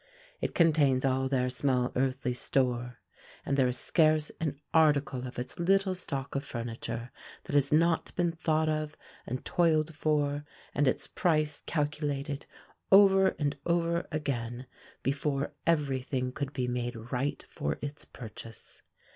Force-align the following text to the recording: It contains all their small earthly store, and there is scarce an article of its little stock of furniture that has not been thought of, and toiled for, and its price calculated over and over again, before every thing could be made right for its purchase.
It 0.41 0.55
contains 0.55 1.05
all 1.05 1.29
their 1.29 1.47
small 1.51 1.91
earthly 1.95 2.33
store, 2.33 2.97
and 3.45 3.55
there 3.55 3.67
is 3.67 3.77
scarce 3.77 4.31
an 4.39 4.59
article 4.73 5.27
of 5.27 5.37
its 5.37 5.59
little 5.59 5.93
stock 5.93 6.33
of 6.33 6.43
furniture 6.43 7.11
that 7.43 7.53
has 7.53 7.71
not 7.71 8.11
been 8.15 8.31
thought 8.31 8.67
of, 8.67 8.97
and 9.27 9.45
toiled 9.45 9.93
for, 9.93 10.43
and 10.73 10.87
its 10.87 11.05
price 11.05 11.61
calculated 11.67 12.47
over 12.91 13.35
and 13.37 13.55
over 13.63 14.07
again, 14.11 14.65
before 15.03 15.53
every 15.67 16.01
thing 16.01 16.31
could 16.31 16.51
be 16.51 16.67
made 16.67 16.95
right 17.11 17.45
for 17.47 17.77
its 17.83 18.03
purchase. 18.03 18.81